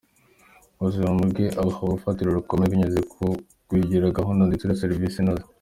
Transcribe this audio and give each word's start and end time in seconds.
Ubuzima 0.79 1.07
bwe 1.31 1.45
abuha 1.59 1.79
urufatiro 1.83 2.29
rukomeye 2.37 2.69
binyuze 2.71 2.99
mu 3.19 3.29
kugira 3.67 4.15
gahunda 4.17 4.41
ndetse 4.49 4.65
na 4.65 4.79
serivisi 4.83 5.17
inoze. 5.19 5.43